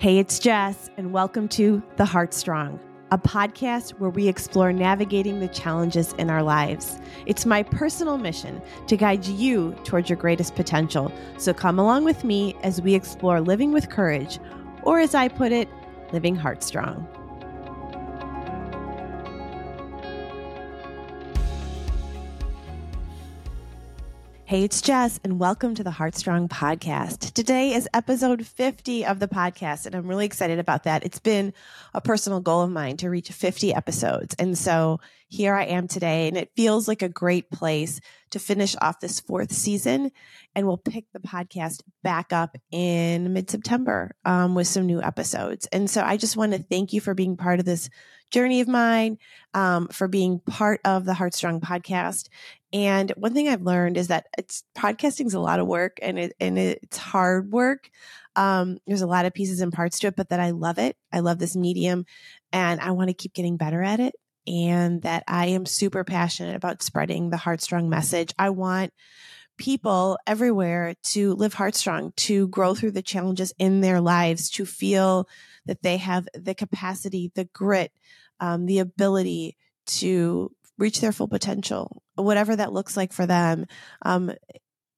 [0.00, 5.48] Hey, it's Jess, and welcome to The Heartstrong, a podcast where we explore navigating the
[5.48, 6.98] challenges in our lives.
[7.26, 11.12] It's my personal mission to guide you towards your greatest potential.
[11.36, 14.38] So come along with me as we explore living with courage,
[14.84, 15.68] or as I put it,
[16.14, 17.06] living heartstrong.
[24.50, 27.34] Hey, it's Jess, and welcome to the Heartstrong podcast.
[27.34, 31.04] Today is episode 50 of the podcast, and I'm really excited about that.
[31.04, 31.54] It's been
[31.94, 34.34] a personal goal of mine to reach 50 episodes.
[34.40, 38.00] And so here I am today, and it feels like a great place
[38.30, 40.10] to finish off this fourth season.
[40.56, 45.68] And we'll pick the podcast back up in mid September um, with some new episodes.
[45.70, 47.88] And so I just want to thank you for being part of this
[48.32, 49.18] journey of mine,
[49.54, 52.28] um, for being part of the Heartstrong podcast.
[52.72, 56.18] And one thing I've learned is that it's podcasting is a lot of work and
[56.18, 57.90] it and it's hard work.
[58.36, 60.96] Um, there's a lot of pieces and parts to it, but that I love it.
[61.12, 62.06] I love this medium
[62.52, 64.14] and I want to keep getting better at it.
[64.46, 68.32] And that I am super passionate about spreading the Heartstrong message.
[68.38, 68.92] I want
[69.58, 75.28] people everywhere to live heartstrong, to grow through the challenges in their lives, to feel
[75.66, 77.92] that they have the capacity, the grit,
[78.40, 80.50] um, the ability to
[80.80, 83.66] reach their full potential, whatever that looks like for them,
[84.02, 84.32] um,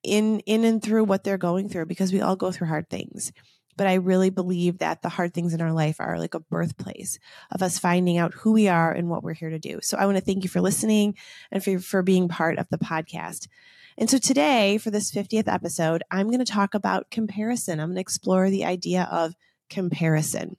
[0.03, 3.33] in in and through what they're going through, because we all go through hard things.
[3.77, 7.19] But I really believe that the hard things in our life are like a birthplace
[7.51, 9.81] of us finding out who we are and what we're here to do.
[9.83, 11.17] So I want to thank you for listening
[11.51, 13.49] and for, for being part of the podcast.
[13.97, 17.81] And so today, for this 50th episode, I'm going to talk about comparison.
[17.81, 19.35] I'm going to explore the idea of
[19.71, 20.57] comparison.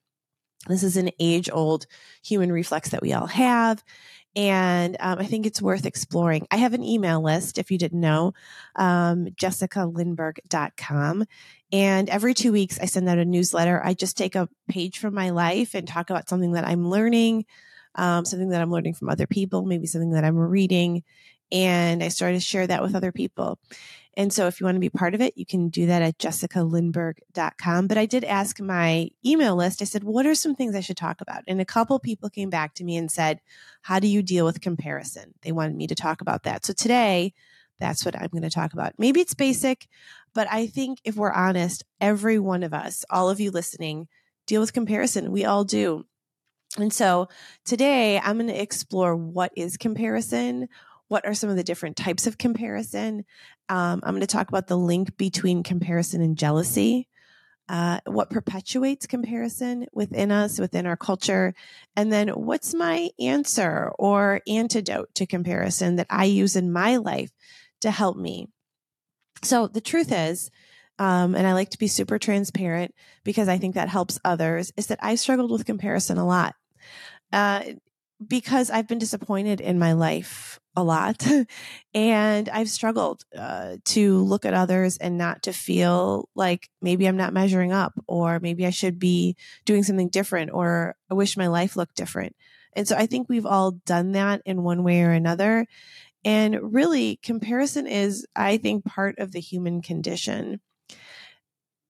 [0.67, 1.85] This is an age old
[2.23, 3.83] human reflex that we all have.
[4.35, 6.47] And um, I think it's worth exploring.
[6.49, 8.33] I have an email list, if you didn't know,
[8.75, 11.25] um, jessicalindberg.com.
[11.71, 13.81] And every two weeks, I send out a newsletter.
[13.83, 17.45] I just take a page from my life and talk about something that I'm learning,
[17.95, 21.03] um, something that I'm learning from other people, maybe something that I'm reading.
[21.51, 23.59] And I started to share that with other people.
[24.15, 26.19] And so if you want to be part of it, you can do that at
[26.19, 27.87] jessicalindberg.com.
[27.87, 30.97] But I did ask my email list, I said, what are some things I should
[30.97, 31.43] talk about?
[31.47, 33.41] And a couple people came back to me and said,
[33.81, 35.33] how do you deal with comparison?
[35.41, 36.65] They wanted me to talk about that.
[36.65, 37.33] So today,
[37.79, 38.93] that's what I'm going to talk about.
[38.97, 39.87] Maybe it's basic,
[40.33, 44.07] but I think if we're honest, every one of us, all of you listening,
[44.45, 45.31] deal with comparison.
[45.31, 46.05] We all do.
[46.77, 47.29] And so
[47.65, 50.69] today I'm going to explore what is comparison,
[51.13, 53.23] what are some of the different types of comparison?
[53.69, 57.07] Um, I'm going to talk about the link between comparison and jealousy,
[57.69, 61.53] uh, what perpetuates comparison within us, within our culture,
[61.95, 67.29] and then what's my answer or antidote to comparison that I use in my life
[67.81, 68.47] to help me.
[69.43, 70.49] So the truth is,
[70.97, 74.87] um, and I like to be super transparent because I think that helps others, is
[74.87, 76.55] that I struggled with comparison a lot.
[77.31, 77.61] Uh,
[78.27, 81.25] because I've been disappointed in my life a lot
[81.93, 87.17] and I've struggled uh, to look at others and not to feel like maybe I'm
[87.17, 89.35] not measuring up or maybe I should be
[89.65, 92.35] doing something different or I wish my life looked different.
[92.75, 95.67] And so I think we've all done that in one way or another.
[96.25, 100.61] And really, comparison is, I think, part of the human condition.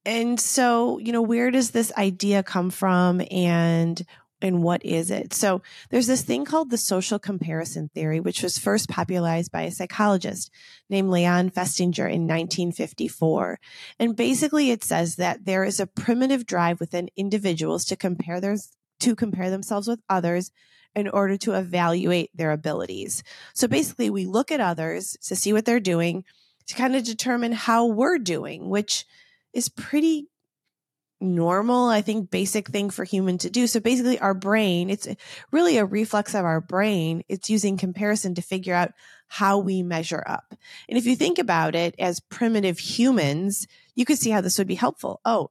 [0.05, 4.03] And so, you know, where does this idea come from and
[4.43, 5.33] and what is it?
[5.33, 9.71] So there's this thing called the social comparison theory, which was first popularized by a
[9.71, 10.51] psychologist
[10.89, 13.59] named Leon Festinger in 1954.
[13.99, 18.57] And basically it says that there is a primitive drive within individuals to compare their,
[18.99, 20.51] to compare themselves with others
[20.93, 23.23] in order to evaluate their abilities.
[23.53, 26.25] So basically we look at others to see what they're doing
[26.67, 29.05] to kind of determine how we're doing, which
[29.53, 30.27] is pretty
[31.23, 33.65] normal, I think, basic thing for human to do.
[33.67, 35.07] So basically, our brain, it's
[35.51, 37.23] really a reflex of our brain.
[37.29, 38.91] It's using comparison to figure out
[39.27, 40.53] how we measure up.
[40.87, 44.67] And if you think about it as primitive humans, you could see how this would
[44.67, 45.21] be helpful.
[45.25, 45.49] Oh,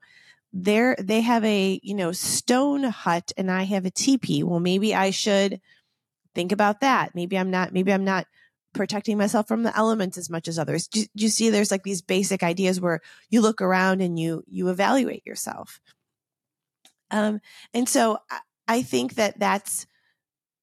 [0.52, 4.42] there they have a, you know, stone hut and I have a teepee.
[4.42, 5.60] Well, maybe I should
[6.34, 7.14] think about that.
[7.14, 8.26] Maybe I'm not, maybe I'm not
[8.72, 10.88] protecting myself from the elements as much as others.
[10.88, 14.42] Do, do, you see there's like these basic ideas where you look around and you
[14.46, 15.80] you evaluate yourself.
[17.10, 17.40] Um,
[17.74, 18.38] and so I,
[18.68, 19.86] I think that that's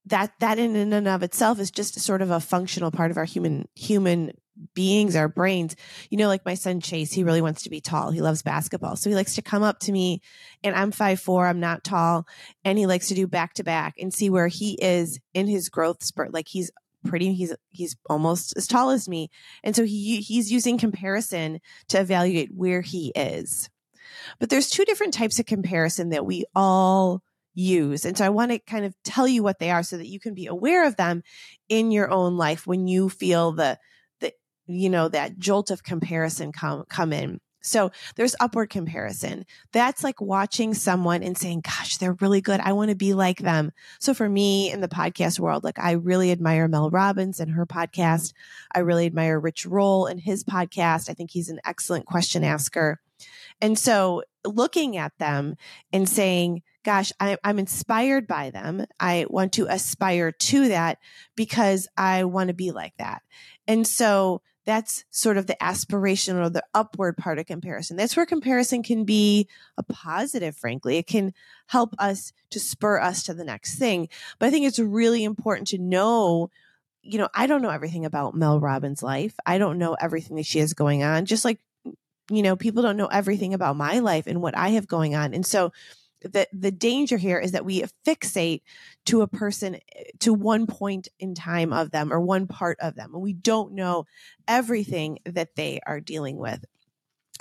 [0.05, 3.25] that that in and of itself is just sort of a functional part of our
[3.25, 4.33] human human
[4.73, 5.75] beings, our brains.
[6.09, 8.11] You know, like my son Chase, he really wants to be tall.
[8.11, 8.95] He loves basketball.
[8.95, 10.21] So he likes to come up to me
[10.63, 12.27] and I'm five four, I'm not tall.
[12.65, 15.69] And he likes to do back to back and see where he is in his
[15.69, 16.33] growth spurt.
[16.33, 16.71] Like he's
[17.05, 19.29] pretty he's he's almost as tall as me
[19.63, 23.69] and so he he's using comparison to evaluate where he is
[24.39, 27.21] But there's two different types of comparison that we all
[27.53, 28.05] use.
[28.05, 30.19] And so I want to kind of tell you what they are so that you
[30.19, 31.23] can be aware of them
[31.67, 33.77] in your own life when you feel the
[34.19, 34.33] the
[34.67, 37.39] you know that jolt of comparison come come in.
[37.61, 39.45] So there's upward comparison.
[39.71, 42.59] That's like watching someone and saying, gosh, they're really good.
[42.59, 43.71] I want to be like them.
[43.99, 47.65] So for me in the podcast world, like I really admire Mel Robbins and her
[47.65, 48.33] podcast.
[48.73, 51.09] I really admire Rich Roll and his podcast.
[51.09, 52.99] I think he's an excellent question asker.
[53.61, 55.55] And so looking at them
[55.91, 58.85] and saying, gosh, I, am inspired by them.
[58.99, 60.99] I want to aspire to that
[61.35, 63.21] because I want to be like that.
[63.67, 67.97] And so that's sort of the aspiration or the upward part of comparison.
[67.97, 70.97] That's where comparison can be a positive, frankly.
[70.97, 71.33] It can
[71.65, 74.09] help us to spur us to the next thing.
[74.37, 76.51] But I think it's really important to know,
[77.01, 79.33] you know, I don't know everything about Mel Robbins' life.
[79.43, 81.59] I don't know everything that she has going on, just like,
[82.29, 85.33] you know, people don't know everything about my life and what I have going on.
[85.33, 85.71] And so
[86.21, 88.61] the the danger here is that we fixate
[89.05, 92.95] to a person eh, to one point in time of them or one part of
[92.95, 94.05] them and we don't know
[94.47, 96.63] everything that they are dealing with.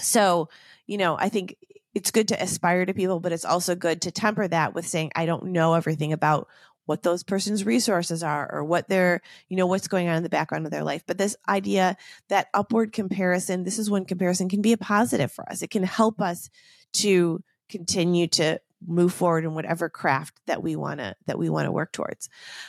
[0.01, 0.49] So
[0.87, 1.55] you know i think
[1.95, 5.11] it's good to aspire to people but it's also good to temper that with saying
[5.15, 6.49] i don't know everything about
[6.89, 9.21] what those person's resources are or what they're
[9.51, 11.03] you know what's going on in the background of their life.
[11.07, 11.99] But this idea
[12.31, 15.61] that upward comparison this is when comparison can be a positive for us.
[15.61, 16.49] It can help us
[16.95, 21.67] to continue to move forward in whatever craft that we want to that we want
[21.67, 22.29] to work towards.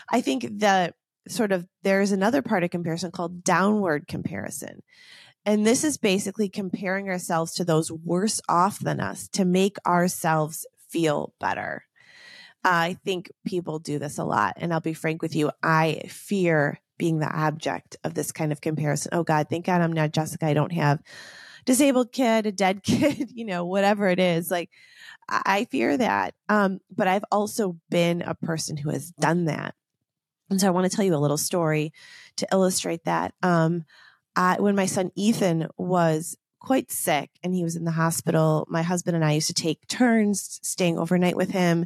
[0.09, 0.95] I think that
[1.27, 4.81] sort of there's another part of comparison called downward comparison.
[5.45, 10.65] And this is basically comparing ourselves to those worse off than us to make ourselves
[10.89, 11.83] feel better.
[12.63, 16.79] I think people do this a lot and i'll be frank with you i fear
[16.97, 19.11] being the object of this kind of comparison.
[19.13, 21.01] Oh god thank god i'm not jessica i don't have
[21.65, 24.69] disabled kid a dead kid you know whatever it is like
[25.29, 26.33] I fear that.
[26.47, 29.75] Um, but I've also been a person who has done that.
[30.49, 31.93] And so I want to tell you a little story
[32.37, 33.33] to illustrate that.
[33.43, 33.83] Um,
[34.35, 38.81] I, when my son Ethan was quite sick and he was in the hospital, my
[38.81, 41.85] husband and I used to take turns staying overnight with him.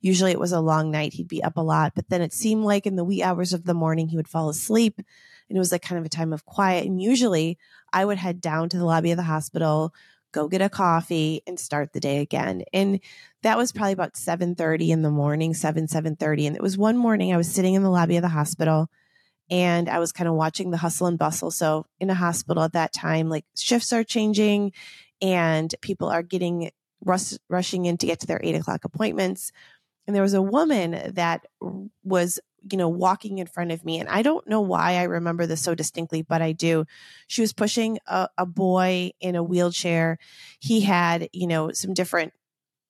[0.00, 1.14] Usually it was a long night.
[1.14, 3.64] He'd be up a lot, but then it seemed like in the wee hours of
[3.64, 5.00] the morning, he would fall asleep
[5.48, 6.86] and it was like kind of a time of quiet.
[6.86, 7.58] And usually
[7.92, 9.94] I would head down to the lobby of the hospital,
[10.32, 12.62] go get a coffee and start the day again.
[12.72, 13.00] And
[13.42, 17.32] that was probably about 7:30 in the morning, 7 7:30 and it was one morning
[17.32, 18.90] I was sitting in the lobby of the hospital
[19.50, 21.50] and I was kind of watching the hustle and bustle.
[21.50, 24.72] So in a hospital at that time, like shifts are changing
[25.20, 26.70] and people are getting
[27.04, 29.52] rush, rushing in to get to their eight o'clock appointments.
[30.06, 31.46] And there was a woman that
[32.02, 33.98] was you know, walking in front of me.
[33.98, 36.84] And I don't know why I remember this so distinctly, but I do.
[37.26, 40.18] She was pushing a, a boy in a wheelchair.
[40.60, 42.32] He had, you know, some different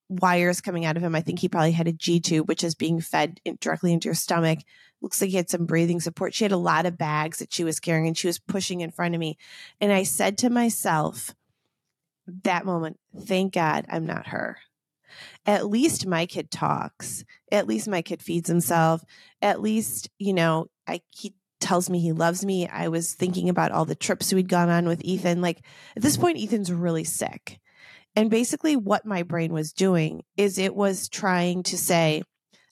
[0.09, 1.15] wires coming out of him.
[1.15, 4.07] I think he probably had a G tube, which is being fed in, directly into
[4.07, 4.61] your stomach.
[5.01, 6.35] Looks like he had some breathing support.
[6.35, 8.91] She had a lot of bags that she was carrying and she was pushing in
[8.91, 9.37] front of me.
[9.81, 11.35] And I said to myself,
[12.43, 14.59] that moment, thank God I'm not her
[15.47, 17.25] at least my kid talks.
[17.53, 19.05] At least my kid feeds himself.
[19.43, 22.69] At least, you know, I he tells me he loves me.
[22.69, 25.41] I was thinking about all the trips we'd gone on with Ethan.
[25.41, 25.65] Like
[25.97, 27.61] at this point, Ethan's really sick.
[28.17, 32.23] And basically, what my brain was doing is it was trying to say,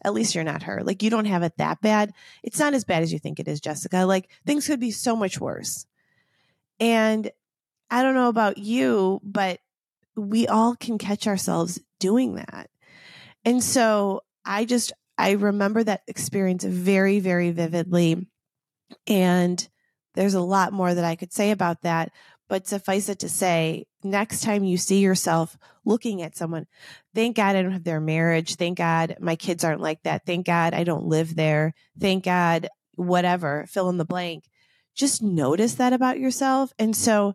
[0.04, 0.82] at least you're not her.
[0.84, 2.12] Like, you don't have it that bad.
[2.42, 4.04] It's not as bad as you think it is, Jessica.
[4.04, 5.86] Like, things could be so much worse.
[6.80, 7.30] And
[7.90, 9.60] I don't know about you, but
[10.16, 12.68] we all can catch ourselves doing that.
[13.44, 18.26] And so I just, I remember that experience very, very vividly.
[19.06, 19.68] And
[20.14, 22.12] there's a lot more that I could say about that.
[22.48, 26.66] But suffice it to say, next time you see yourself looking at someone,
[27.14, 28.56] thank God I don't have their marriage.
[28.56, 30.26] Thank God my kids aren't like that.
[30.26, 31.72] Thank God I don't live there.
[31.98, 34.44] Thank God, whatever, fill in the blank.
[34.94, 36.74] Just notice that about yourself.
[36.78, 37.34] And so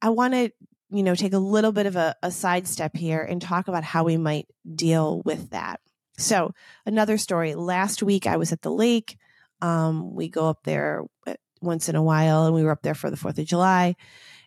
[0.00, 0.50] I want to
[0.90, 4.04] you know, take a little bit of a, a sidestep here and talk about how
[4.04, 5.80] we might deal with that.
[6.16, 6.52] So,
[6.86, 9.18] another story last week, I was at the lake.
[9.60, 12.94] Um, we go up there uh, once in a while, and we were up there
[12.94, 13.96] for the 4th of July.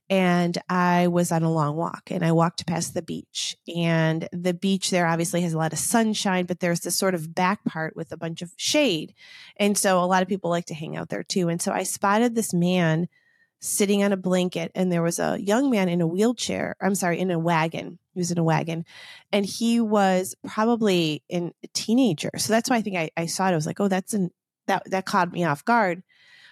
[0.10, 3.58] And I was on a long walk and I walked past the beach.
[3.75, 7.36] And the beach there obviously has a lot of sunshine, but there's this sort of
[7.36, 9.13] back part with a bunch of shade.
[9.58, 11.50] And so a lot of people like to hang out there too.
[11.50, 13.10] And so I spotted this man
[13.59, 17.19] sitting on a blanket and there was a young man in a wheelchair i'm sorry
[17.19, 18.85] in a wagon he was in a wagon
[19.31, 23.47] and he was probably in a teenager so that's why i think i, I saw
[23.47, 24.31] it i was like oh that's an
[24.67, 26.03] that that caught me off guard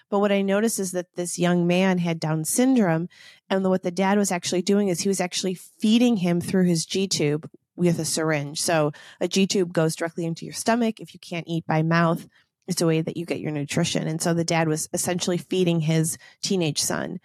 [0.08, 3.08] But what I noticed is that this young man had Down syndrome.
[3.50, 6.86] And what the dad was actually doing is he was actually feeding him through his
[6.86, 8.60] G tube with a syringe.
[8.60, 11.00] So a G tube goes directly into your stomach.
[11.00, 12.26] If you can't eat by mouth,
[12.66, 14.06] it's a way that you get your nutrition.
[14.06, 17.20] And so the dad was essentially feeding his teenage son.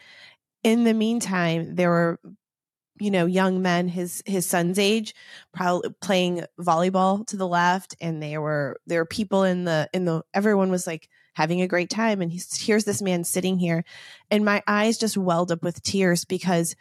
[0.63, 2.19] In the meantime, there were
[2.99, 5.15] you know young men his his son's age
[5.51, 10.05] probably playing volleyball to the left and there were there were people in the in
[10.05, 13.83] the everyone was like having a great time and he's here's this man sitting here
[14.29, 16.75] and my eyes just welled up with tears because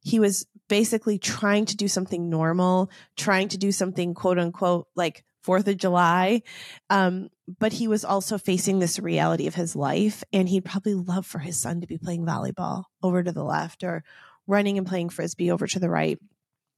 [0.00, 5.24] he was basically trying to do something normal trying to do something quote unquote like
[5.42, 6.42] Fourth of July.
[6.88, 7.28] Um,
[7.58, 11.38] but he was also facing this reality of his life, and he'd probably love for
[11.38, 14.04] his son to be playing volleyball over to the left or
[14.46, 16.18] running and playing frisbee over to the right.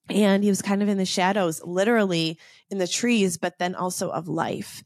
[0.08, 2.38] And he was kind of in the shadows, literally
[2.70, 4.84] in the trees, but then also of life.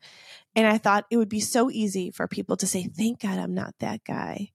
[0.55, 3.55] And I thought it would be so easy for people to say, Thank God I'm
[3.55, 4.53] not that guy.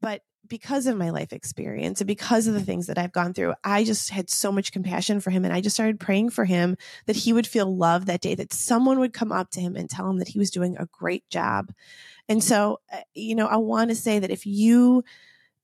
[0.00, 3.54] But because of my life experience and because of the things that I've gone through,
[3.62, 5.44] I just had so much compassion for him.
[5.44, 8.52] And I just started praying for him that he would feel love that day, that
[8.52, 11.28] someone would come up to him and tell him that he was doing a great
[11.30, 11.72] job.
[12.28, 15.04] And so, uh, you know, I want to say that if you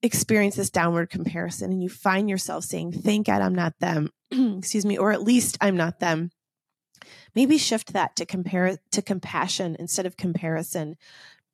[0.03, 4.85] experience this downward comparison and you find yourself saying, Thank God I'm not them, excuse
[4.85, 6.31] me, or at least I'm not them,
[7.35, 10.97] maybe shift that to compare to compassion instead of comparison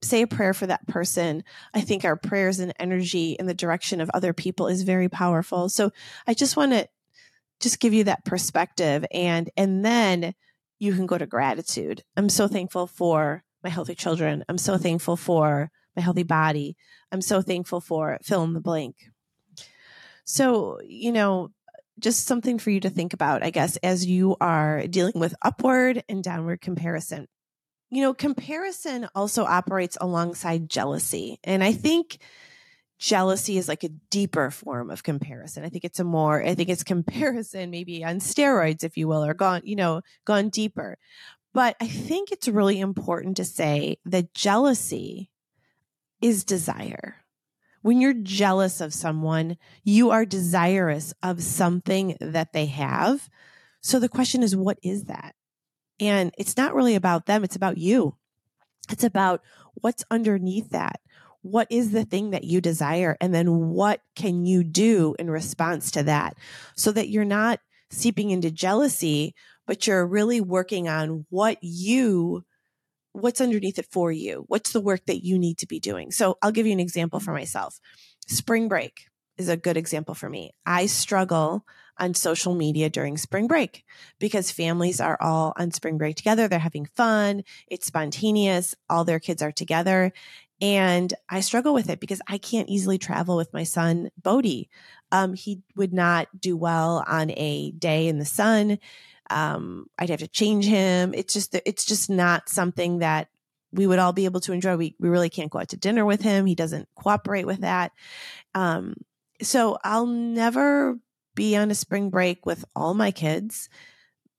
[0.03, 1.45] say a prayer for that person.
[1.75, 5.69] I think our prayers and energy in the direction of other people is very powerful.
[5.69, 5.93] So
[6.27, 6.89] I just want to
[7.61, 10.35] just give you that perspective and and then
[10.81, 12.03] you can go to gratitude.
[12.17, 14.45] I'm so thankful for my healthy children.
[14.49, 16.77] I'm so thankful for my healthy body.
[17.13, 18.97] I'm so thankful for fill in the blank.
[20.25, 21.51] So, you know,
[21.99, 26.03] just something for you to think about, I guess, as you are dealing with upward
[26.09, 27.29] and downward comparison.
[27.93, 31.39] You know, comparison also operates alongside jealousy.
[31.45, 32.17] And I think
[32.99, 35.63] jealousy is like a deeper form of comparison.
[35.63, 39.23] I think it's a more, I think it's comparison maybe on steroids, if you will,
[39.23, 40.97] or gone, you know, gone deeper.
[41.53, 45.31] But I think it's really important to say that jealousy
[46.23, 47.17] is desire.
[47.83, 53.29] When you're jealous of someone, you are desirous of something that they have.
[53.83, 55.35] So the question is, what is that?
[56.01, 58.17] And it's not really about them, it's about you.
[58.91, 59.43] It's about
[59.75, 61.01] what's underneath that.
[61.43, 63.17] What is the thing that you desire?
[63.21, 66.37] And then what can you do in response to that
[66.77, 69.35] so that you're not seeping into jealousy,
[69.67, 72.45] but you're really working on what you
[73.13, 76.39] what's underneath it for you what's the work that you need to be doing so
[76.41, 77.79] i'll give you an example for myself
[78.27, 79.05] spring break
[79.37, 81.65] is a good example for me i struggle
[82.03, 83.85] on social media during spring break
[84.19, 86.49] because families are all on spring break together.
[86.49, 87.45] They're having fun.
[87.69, 88.75] It's spontaneous.
[88.91, 90.13] All their kids are together.
[90.61, 94.69] And I struggle with it because I can't easily travel with my son, Bodie.
[95.13, 98.79] Um, he would not do well on a day in the sun.
[99.31, 101.15] Um, I'd have to change him.
[101.15, 103.29] It's just, it's just not something that
[103.73, 104.77] we would all be able to enjoy.
[104.77, 106.47] We, we really can't go out to dinner with him.
[106.47, 107.93] He doesn't cooperate with that.
[108.57, 108.97] Um,
[109.41, 110.99] so I'll never
[111.35, 113.69] be on a spring break with all my kids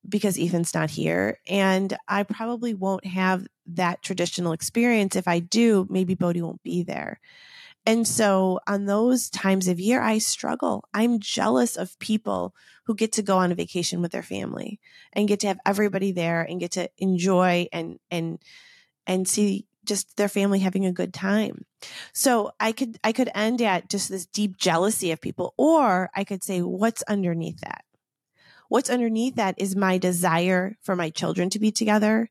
[0.07, 1.39] because Ethan's not here.
[1.47, 5.15] And I probably won't have that traditional experience.
[5.15, 7.19] If I do, maybe Bodie won't be there.
[7.85, 10.85] And so on those times of year, I struggle.
[10.93, 14.79] I'm jealous of people who get to go on a vacation with their family
[15.11, 18.39] and get to have everybody there and get to enjoy and, and,
[19.05, 21.65] and see just their family having a good time.
[22.13, 26.23] So I could I could end at just this deep jealousy of people or I
[26.23, 27.83] could say what's underneath that?
[28.69, 32.29] What's underneath that is my desire for my children to be together,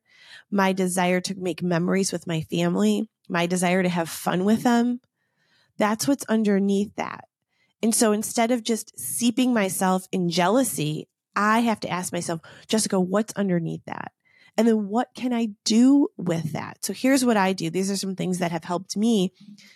[0.51, 5.01] my desire to make memories with my family, my desire to have fun with them.
[5.79, 7.27] That's what's underneath that.
[7.83, 13.01] And so instead of just seeping myself in jealousy, I have to ask myself, Jessica,
[13.01, 14.13] what's underneath that?
[14.57, 16.85] And then what can I do with that?
[16.85, 17.71] So here's what I do.
[17.71, 19.33] These are some things that have helped me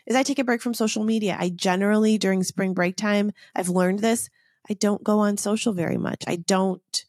[0.07, 1.37] is I take a break from social media.
[1.39, 4.29] I generally during spring break time, I've learned this.
[4.69, 6.25] I don't go on social very much.
[6.27, 7.05] I don't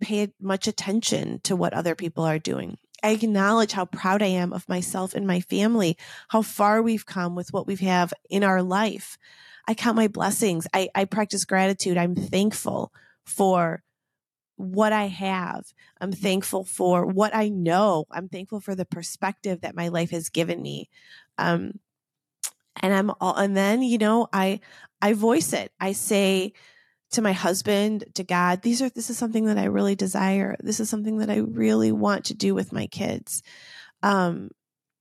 [0.00, 2.78] pay much attention to what other people are doing.
[3.02, 5.98] I acknowledge how proud I am of myself and my family,
[6.28, 9.18] how far we've come with what we have in our life.
[9.66, 10.66] I count my blessings.
[10.72, 11.96] I, I practice gratitude.
[11.98, 12.92] I'm thankful
[13.24, 13.82] for
[14.62, 15.72] what I have.
[16.00, 18.06] I'm thankful for what I know.
[18.10, 20.88] I'm thankful for the perspective that my life has given me.
[21.38, 21.80] Um,
[22.80, 24.60] and I'm all, and then, you know, I,
[25.00, 25.72] I voice it.
[25.80, 26.52] I say
[27.10, 30.56] to my husband, to God, these are, this is something that I really desire.
[30.60, 33.42] This is something that I really want to do with my kids.
[34.02, 34.50] Um,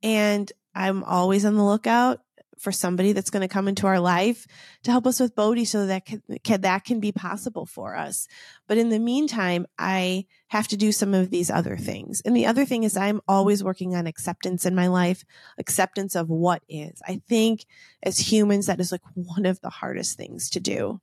[0.03, 2.20] and I'm always on the lookout
[2.62, 4.46] for somebody that's going to come into our life
[4.84, 8.27] to help us with Bodhi so that can, can, that can be possible for us.
[8.68, 12.22] But in the meantime, I have to do some of these other things.
[12.24, 15.25] And the other thing is I'm always working on acceptance in my life,
[15.58, 17.01] acceptance of what is.
[17.08, 17.65] I think
[18.03, 21.01] as humans, that is like one of the hardest things to do.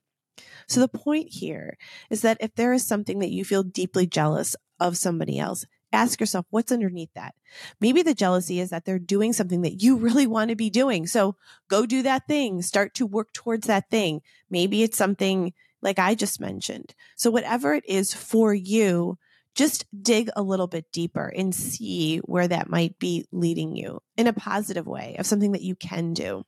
[0.68, 1.76] So the point here
[2.10, 6.20] is that if there is something that you feel deeply jealous of somebody else, ask
[6.20, 7.34] yourself what's underneath that.
[7.80, 11.06] Maybe the jealousy is that they're doing something that you really want to be doing.
[11.06, 11.36] So
[11.68, 14.22] go do that thing, start to work towards that thing.
[14.50, 16.94] Maybe it's something like I just mentioned.
[17.16, 19.18] So whatever it is for you,
[19.54, 24.26] just dig a little bit deeper and see where that might be leading you in
[24.26, 26.44] a positive way of something that you can do.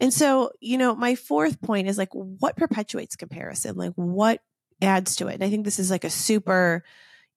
[0.00, 3.76] And so, you know, my fourth point is like what perpetuates comparison?
[3.76, 4.40] Like what
[4.80, 5.34] adds to it?
[5.34, 6.82] And I think this is like a super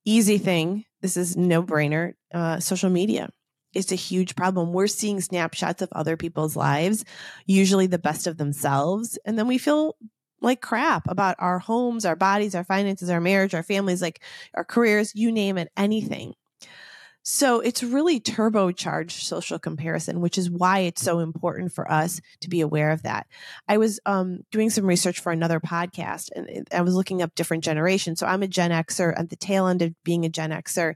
[0.05, 0.85] easy thing.
[1.01, 2.13] This is no brainer.
[2.33, 3.29] Uh, social media.
[3.73, 4.71] It's a huge problem.
[4.71, 7.03] We're seeing snapshots of other people's lives,
[7.45, 9.19] usually the best of themselves.
[9.25, 9.97] And then we feel
[10.41, 14.21] like crap about our homes, our bodies, our finances, our marriage, our families, like
[14.53, 16.33] our careers, you name it, anything.
[17.27, 22.49] So it's really turbocharged social comparison, which is why it's so important for us to
[22.49, 23.25] be aware of that.
[23.67, 27.63] I was um, doing some research for another podcast and I was looking up different
[27.63, 28.19] generations.
[28.19, 30.93] So I'm a Gen Xer at the tail end of being a Gen Xer.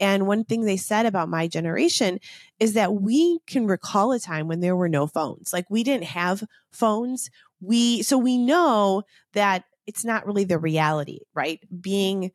[0.00, 2.20] And one thing they said about my generation
[2.58, 5.52] is that we can recall a time when there were no phones.
[5.52, 7.28] Like we didn't have phones.
[7.60, 9.02] We, so we know
[9.34, 11.60] that it's not really the reality, right?
[11.82, 12.32] Being,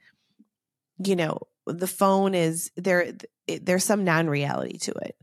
[1.04, 1.40] you know,
[1.72, 3.14] the phone is there
[3.62, 5.16] there's some non-reality to it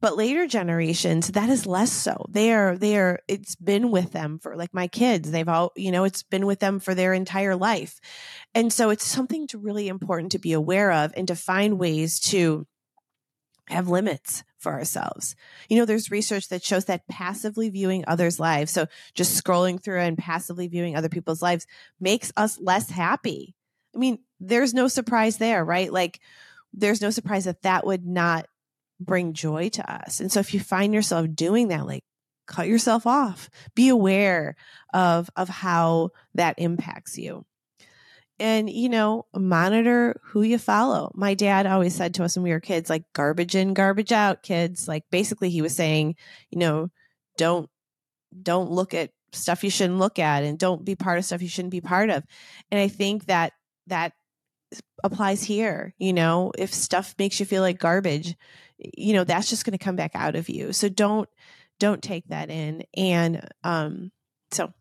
[0.00, 4.38] but later generations that is less so they are they are it's been with them
[4.38, 7.56] for like my kids they've all you know it's been with them for their entire
[7.56, 8.00] life
[8.54, 12.20] and so it's something to really important to be aware of and to find ways
[12.20, 12.66] to
[13.68, 15.36] have limits for ourselves.
[15.68, 20.00] You know, there's research that shows that passively viewing others' lives, so just scrolling through
[20.00, 21.66] and passively viewing other people's lives
[22.00, 23.54] makes us less happy.
[23.94, 25.92] I mean, there's no surprise there, right?
[25.92, 26.20] Like,
[26.72, 28.46] there's no surprise that that would not
[29.00, 30.20] bring joy to us.
[30.20, 32.04] And so if you find yourself doing that, like,
[32.48, 33.48] cut yourself off.
[33.74, 34.56] Be aware
[34.92, 37.44] of of how that impacts you.
[38.40, 41.12] And you know, monitor who you follow.
[41.14, 44.42] My dad always said to us when we were kids like garbage in, garbage out,
[44.42, 44.88] kids.
[44.88, 46.16] Like basically he was saying,
[46.50, 46.88] you know,
[47.36, 47.68] don't
[48.42, 51.48] don't look at stuff you shouldn't look at and don't be part of stuff you
[51.48, 52.24] shouldn't be part of.
[52.70, 53.52] And I think that
[53.88, 54.12] that
[55.02, 55.94] applies here.
[55.98, 58.36] You know, if stuff makes you feel like garbage,
[58.78, 60.72] you know, that's just going to come back out of you.
[60.72, 61.28] So don't,
[61.78, 62.84] don't take that in.
[62.96, 64.10] And, um,
[64.50, 64.72] so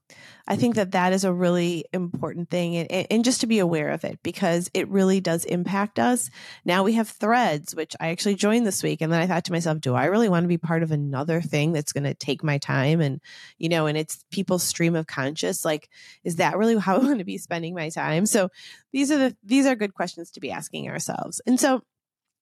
[0.47, 3.89] I think that that is a really important thing and, and, just to be aware
[3.89, 6.29] of it because it really does impact us.
[6.63, 9.01] Now we have threads, which I actually joined this week.
[9.01, 11.41] And then I thought to myself, do I really want to be part of another
[11.41, 13.01] thing that's going to take my time?
[13.01, 13.19] And,
[13.57, 15.65] you know, and it's people's stream of conscious.
[15.65, 15.89] Like,
[16.23, 18.25] is that really how I want to be spending my time?
[18.25, 18.49] So
[18.93, 21.41] these are the, these are good questions to be asking ourselves.
[21.45, 21.81] And so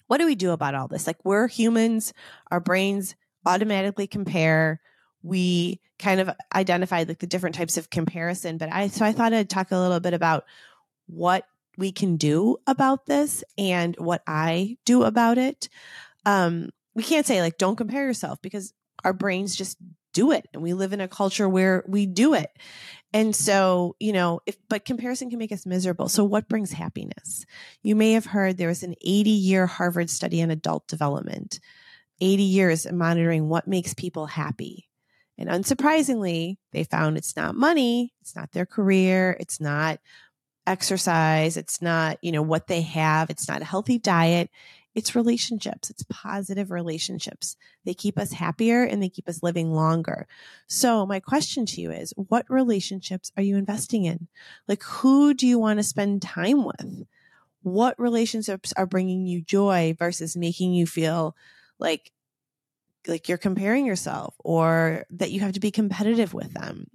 [0.06, 1.08] what do we do about all this?
[1.08, 2.14] Like we're humans,
[2.52, 3.16] our brains
[3.48, 4.80] automatically compare
[5.26, 8.58] we kind of identified like the different types of comparison.
[8.58, 10.46] But I, so I thought I'd talk a little bit about
[11.08, 15.68] what we can do about this and what I do about it.
[16.26, 19.78] Um, we can't say like, don't compare yourself because our brains just
[20.14, 20.48] do it.
[20.54, 22.50] And we live in a culture where we do it.
[23.12, 26.08] And so, you know, if, but comparison can make us miserable.
[26.08, 27.46] So, what brings happiness?
[27.82, 31.60] You may have heard there was an 80 year Harvard study on adult development,
[32.22, 34.88] 80 years monitoring what makes people happy.
[35.38, 40.00] And unsurprisingly, they found it's not money, it's not their career, it's not
[40.66, 44.50] exercise, it's not, you know, what they have, it's not a healthy diet,
[44.96, 47.58] it's relationships, it's positive relationships.
[47.84, 50.26] They keep us happier and they keep us living longer.
[50.68, 54.28] So, my question to you is what relationships are you investing in?
[54.70, 57.06] Like, who do you want to spend time with?
[57.62, 61.36] What relationships are bringing you joy versus making you feel
[61.78, 62.12] like
[63.08, 66.88] like you're comparing yourself or that you have to be competitive with them.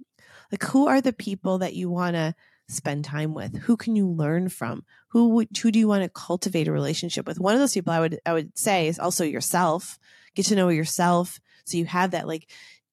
[0.51, 2.35] Like who are the people that you want to
[2.67, 3.55] spend time with?
[3.57, 4.83] Who can you learn from?
[5.09, 7.39] Who would, who do you want to cultivate a relationship with?
[7.39, 9.99] One of those people I would I would say is also yourself.
[10.35, 12.49] Get to know yourself so you have that like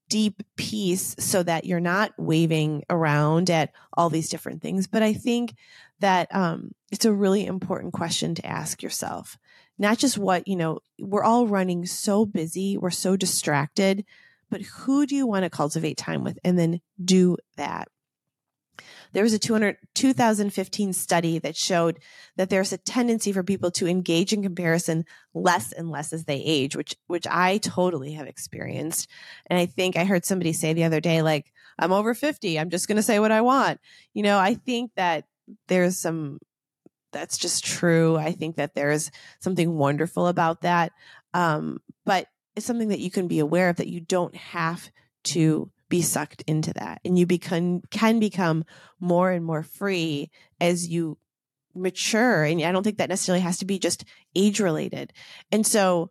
[0.09, 4.87] deep peace so that you're not waving around at all these different things.
[4.87, 5.55] But I think
[6.01, 9.37] that um, it's a really important question to ask yourself
[9.79, 14.05] not just what, you know, we're all running so busy, we're so distracted,
[14.51, 16.38] but who do you want to cultivate time with?
[16.45, 17.88] And then do that.
[19.12, 21.99] There was a 200, 2015 study that showed
[22.37, 26.37] that there's a tendency for people to engage in comparison less and less as they
[26.37, 29.09] age, which which I totally have experienced.
[29.47, 32.59] And I think I heard somebody say the other day, like, I'm over 50.
[32.59, 33.81] I'm just going to say what I want.
[34.12, 35.25] You know, I think that
[35.69, 36.38] there's some
[37.12, 38.16] that's just true.
[38.16, 40.92] I think that there's something wonderful about that.
[41.35, 44.90] Um, but it's something that you can be aware of that you don't have
[45.25, 48.64] to be sucked into that and you become can become
[49.01, 51.16] more and more free as you
[51.75, 55.12] mature and i don't think that necessarily has to be just age related
[55.51, 56.11] and so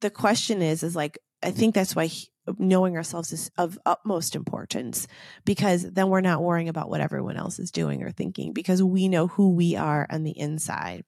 [0.00, 2.10] the question is is like i think that's why
[2.58, 5.06] knowing ourselves is of utmost importance
[5.44, 9.08] because then we're not worrying about what everyone else is doing or thinking because we
[9.08, 11.04] know who we are on the inside.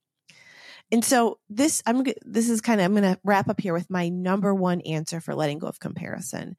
[0.91, 3.91] And so this I'm this is kind of I'm going to wrap up here with
[3.91, 6.57] my number one answer for letting go of comparison.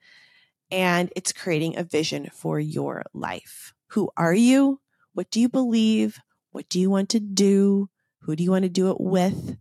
[0.72, 3.74] And it's creating a vision for your life.
[3.88, 4.80] Who are you?
[5.14, 6.20] What do you believe?
[6.52, 7.90] What do you want to do?
[8.22, 9.58] Who do you want to do it with?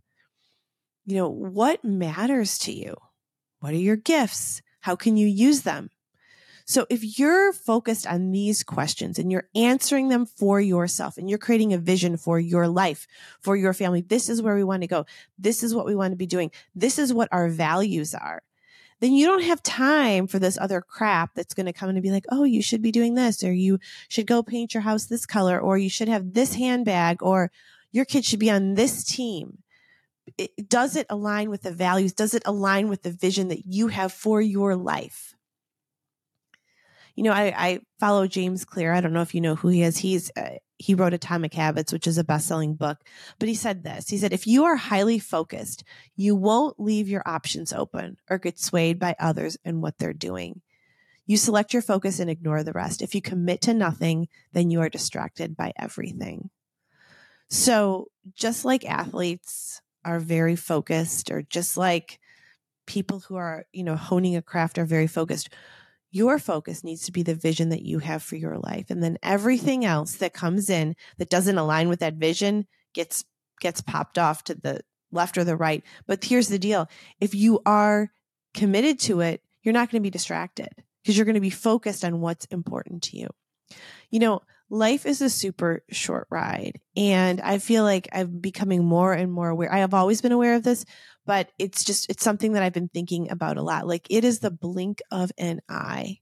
[1.05, 2.95] You know, what matters to you?
[3.59, 4.61] What are your gifts?
[4.81, 5.89] How can you use them?
[6.65, 11.39] So if you're focused on these questions and you're answering them for yourself and you're
[11.39, 13.07] creating a vision for your life,
[13.41, 15.07] for your family, this is where we want to go.
[15.39, 16.51] This is what we want to be doing.
[16.75, 18.43] This is what our values are.
[18.99, 22.11] Then you don't have time for this other crap that's going to come and be
[22.11, 25.25] like, oh, you should be doing this, or you should go paint your house this
[25.25, 27.51] color, or you should have this handbag, or
[27.91, 29.63] your kid should be on this team
[30.67, 32.13] does it align with the values?
[32.13, 35.35] Does it align with the vision that you have for your life?
[37.15, 38.93] You know, I, I follow James Clear.
[38.93, 39.97] I don't know if you know who he is.
[39.97, 42.99] He's uh, he wrote Atomic Habits, which is a best-selling book.
[43.37, 44.09] But he said this.
[44.09, 45.83] He said, "If you are highly focused,
[46.15, 50.61] you won't leave your options open or get swayed by others and what they're doing.
[51.25, 53.01] You select your focus and ignore the rest.
[53.01, 56.49] If you commit to nothing, then you are distracted by everything."
[57.49, 62.19] So, just like athletes, are very focused or just like
[62.85, 65.49] people who are, you know, honing a craft are very focused.
[66.11, 68.89] Your focus needs to be the vision that you have for your life.
[68.89, 73.23] And then everything else that comes in that doesn't align with that vision gets
[73.61, 74.81] gets popped off to the
[75.11, 75.83] left or the right.
[76.07, 76.89] But here's the deal.
[77.19, 78.11] If you are
[78.53, 80.69] committed to it, you're not going to be distracted
[81.03, 83.27] because you're going to be focused on what's important to you.
[84.09, 86.79] You know, life is a super short ride.
[86.95, 89.73] And I feel like I'm becoming more and more aware.
[89.73, 90.85] I have always been aware of this,
[91.25, 93.87] but it's just, it's something that I've been thinking about a lot.
[93.87, 96.19] Like it is the blink of an eye.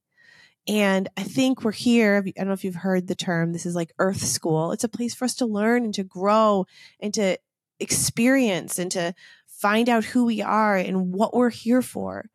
[0.67, 2.23] And I think we're here.
[2.25, 3.53] I don't know if you've heard the term.
[3.53, 4.73] This is like Earth School.
[4.73, 6.65] It's a place for us to learn and to grow
[6.99, 7.37] and to
[7.79, 9.13] experience and to
[9.47, 12.29] find out who we are and what we're here for.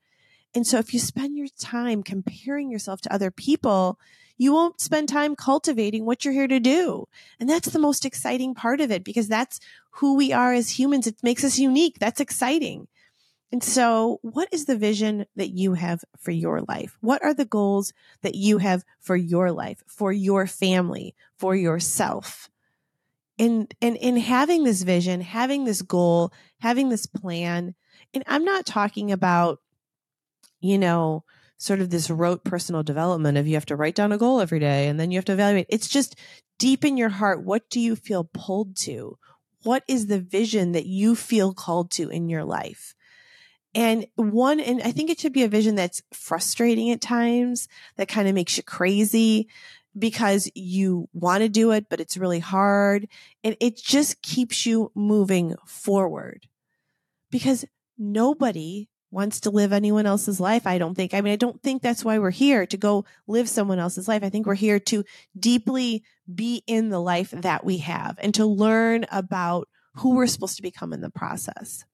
[0.54, 3.98] And so if you spend your time comparing yourself to other people,
[4.36, 7.06] you won't spend time cultivating what you're here to do.
[7.38, 9.60] And that's the most exciting part of it because that's
[9.92, 11.06] who we are as humans.
[11.06, 11.98] It makes us unique.
[11.98, 12.88] That's exciting.
[13.52, 16.96] And so, what is the vision that you have for your life?
[17.00, 17.92] What are the goals
[18.22, 22.48] that you have for your life, for your family, for yourself?
[23.38, 27.74] And, and in having this vision, having this goal, having this plan,
[28.14, 29.60] and I'm not talking about,
[30.60, 31.24] you know,
[31.62, 34.58] sort of this rote personal development of you have to write down a goal every
[34.58, 35.66] day and then you have to evaluate.
[35.68, 36.16] It's just
[36.58, 37.44] deep in your heart.
[37.44, 39.16] What do you feel pulled to?
[39.62, 42.96] What is the vision that you feel called to in your life?
[43.76, 48.08] And one, and I think it should be a vision that's frustrating at times, that
[48.08, 49.46] kind of makes you crazy
[49.96, 53.06] because you want to do it, but it's really hard.
[53.44, 56.48] And it just keeps you moving forward
[57.30, 57.64] because
[57.96, 60.66] nobody wants to live anyone else's life.
[60.66, 61.14] I don't think.
[61.14, 64.24] I mean, I don't think that's why we're here to go live someone else's life.
[64.24, 65.04] I think we're here to
[65.38, 66.02] deeply
[66.34, 70.62] be in the life that we have and to learn about who we're supposed to
[70.62, 71.84] become in the process.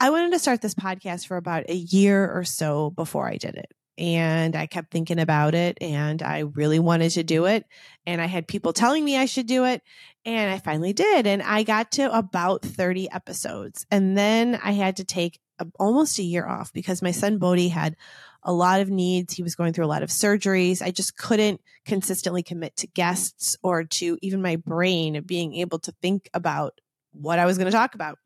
[0.00, 3.54] I wanted to start this podcast for about a year or so before I did
[3.54, 3.70] it.
[3.98, 7.66] And I kept thinking about it and I really wanted to do it.
[8.06, 9.82] And I had people telling me I should do it.
[10.24, 11.26] And I finally did.
[11.26, 13.86] And I got to about 30 episodes.
[13.90, 17.40] And then I had to take a, almost a year off because my son mm-hmm.
[17.40, 17.96] Bodhi had
[18.42, 19.34] a lot of needs.
[19.34, 20.82] He was going through a lot of surgeries.
[20.82, 25.92] I just couldn't consistently commit to guests or to even my brain being able to
[26.02, 26.80] think about
[27.12, 28.18] what I was going to talk about.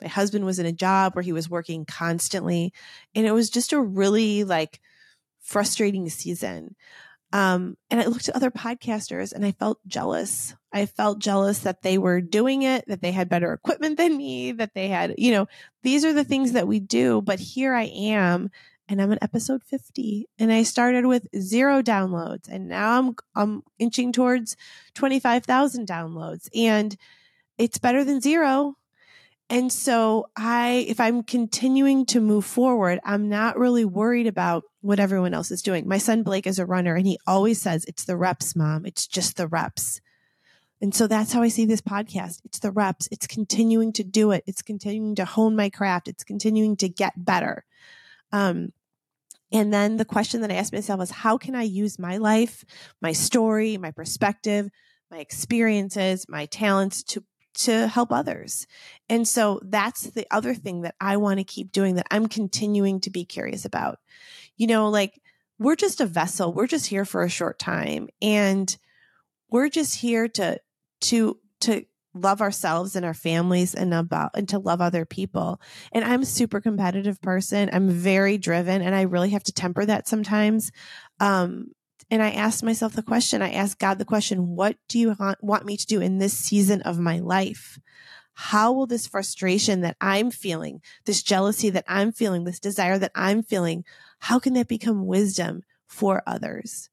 [0.00, 2.72] My husband was in a job where he was working constantly,
[3.14, 4.80] and it was just a really like
[5.40, 6.76] frustrating season.
[7.36, 10.54] Um, and I looked at other podcasters and I felt jealous.
[10.72, 14.52] I felt jealous that they were doing it, that they had better equipment than me,
[14.52, 15.46] that they had, you know,
[15.82, 17.20] these are the things that we do.
[17.20, 18.50] But here I am
[18.88, 23.62] and I'm at episode 50 and I started with zero downloads and now I'm I'm
[23.78, 24.56] inching towards
[24.94, 26.96] 25,000 downloads and
[27.58, 28.76] it's better than zero.
[29.48, 34.98] And so I if I'm continuing to move forward, I'm not really worried about what
[34.98, 35.86] everyone else is doing.
[35.86, 38.86] My son Blake is a runner and he always says it's the reps, mom.
[38.86, 40.00] It's just the reps.
[40.80, 42.40] And so that's how I see this podcast.
[42.44, 43.08] It's the reps.
[43.10, 44.44] It's continuing to do it.
[44.46, 46.08] It's continuing to hone my craft.
[46.08, 47.64] It's continuing to get better.
[48.32, 48.72] Um,
[49.52, 52.64] and then the question that I asked myself was how can I use my life,
[53.00, 54.68] my story, my perspective,
[55.10, 57.24] my experiences, my talents to
[57.56, 58.66] to help others.
[59.08, 63.00] And so that's the other thing that I want to keep doing that I'm continuing
[63.00, 63.98] to be curious about.
[64.56, 65.20] You know, like
[65.58, 66.52] we're just a vessel.
[66.52, 68.76] We're just here for a short time and
[69.50, 70.60] we're just here to
[71.02, 75.60] to to love ourselves and our families and about and to love other people.
[75.92, 77.70] And I'm a super competitive person.
[77.72, 80.72] I'm very driven and I really have to temper that sometimes.
[81.20, 81.72] Um,
[82.10, 85.66] and I asked myself the question, I asked God the question, what do you want,
[85.66, 87.78] me to do in this season of my life?
[88.34, 93.12] How will this frustration that I'm feeling, this jealousy that I'm feeling, this desire that
[93.14, 93.84] I'm feeling,
[94.20, 96.90] how can that become wisdom for others?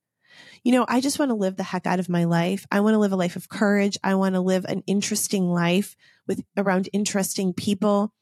[0.64, 2.66] you know, I just want to live the heck out of my life.
[2.72, 3.98] I want to live a life of courage.
[4.04, 5.96] I want to live an interesting life
[6.28, 8.14] with around interesting people.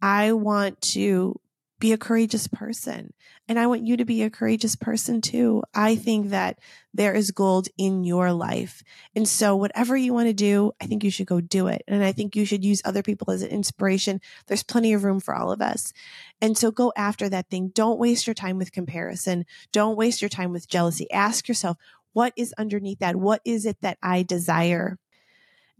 [0.00, 1.38] I want to
[1.82, 3.12] be a courageous person.
[3.48, 5.64] And I want you to be a courageous person too.
[5.74, 6.60] I think that
[6.94, 8.84] there is gold in your life.
[9.16, 11.82] And so, whatever you want to do, I think you should go do it.
[11.88, 14.20] And I think you should use other people as an inspiration.
[14.46, 15.92] There's plenty of room for all of us.
[16.40, 17.72] And so, go after that thing.
[17.74, 19.44] Don't waste your time with comparison.
[19.72, 21.10] Don't waste your time with jealousy.
[21.10, 21.78] Ask yourself,
[22.12, 23.16] what is underneath that?
[23.16, 24.98] What is it that I desire?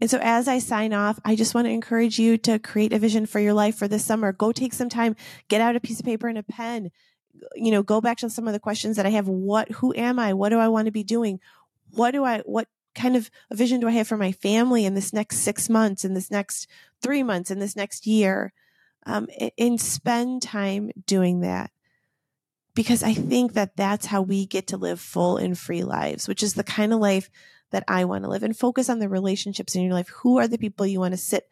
[0.01, 2.99] And so, as I sign off, I just want to encourage you to create a
[2.99, 4.33] vision for your life for this summer.
[4.33, 5.15] Go take some time,
[5.47, 6.91] get out a piece of paper and a pen.
[7.55, 9.27] You know, go back to some of the questions that I have.
[9.27, 10.33] What, who am I?
[10.33, 11.39] What do I want to be doing?
[11.91, 14.93] What do I, what kind of a vision do I have for my family in
[14.93, 16.67] this next six months, in this next
[17.01, 18.53] three months, in this next year?
[19.05, 19.27] Um,
[19.57, 21.71] and spend time doing that
[22.75, 26.41] because I think that that's how we get to live full and free lives, which
[26.41, 27.29] is the kind of life
[27.73, 30.07] that I want to live and focus on the relationships in your life.
[30.09, 31.49] Who are the people you want to sit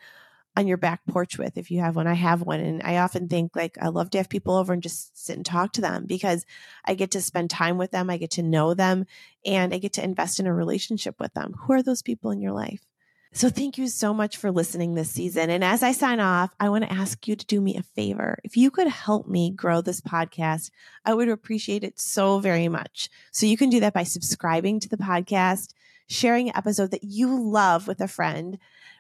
[0.55, 2.07] on your back porch with if you have one?
[2.07, 2.60] I have one.
[2.60, 5.45] And I often think like I love to have people over and just sit and
[5.45, 6.45] talk to them because
[6.86, 8.10] I get to spend time with them.
[8.10, 9.05] I get to know them
[9.45, 11.55] and I get to invest in a relationship with them.
[11.60, 12.86] Who are those people in your life?
[13.34, 15.49] So thank you so much for listening this season.
[15.49, 18.38] And as I sign off, I want to ask you to do me a favor.
[18.43, 20.69] If you could help me grow this podcast,
[21.05, 23.10] I would appreciate it so very much.
[23.31, 25.73] So you can do that by subscribing to the podcast,
[26.07, 28.57] sharing an episode that you love with a friend,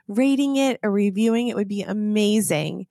[0.07, 2.87] rating it or reviewing it would be amazing.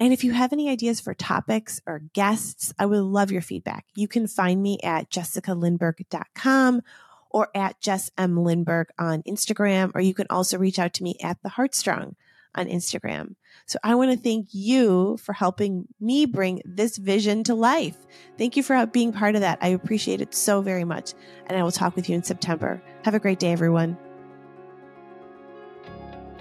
[0.00, 3.84] And if you have any ideas for topics or guests, I would love your feedback.
[3.94, 6.82] You can find me at jessicalindberg.com
[7.30, 8.36] or at Jess M.
[8.36, 12.16] Lindberg on Instagram, or you can also reach out to me at the Heartstrong
[12.54, 13.34] on Instagram.
[13.66, 17.96] So I want to thank you for helping me bring this vision to life.
[18.38, 19.58] Thank you for being part of that.
[19.60, 21.14] I appreciate it so very much.
[21.46, 22.82] And I will talk with you in September.
[23.04, 23.96] Have a great day, everyone.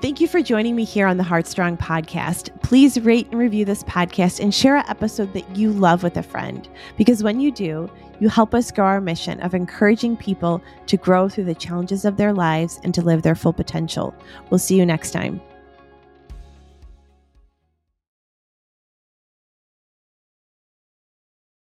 [0.02, 2.60] Thank you for joining me here on the Heartstrong podcast.
[2.64, 6.24] Please rate and review this podcast and share an episode that you love with a
[6.24, 6.68] friend.
[6.98, 7.88] Because when you do,
[8.20, 12.18] you help us grow our mission of encouraging people to grow through the challenges of
[12.18, 14.16] their lives and to live their full potential.
[14.50, 15.40] We'll see you next time.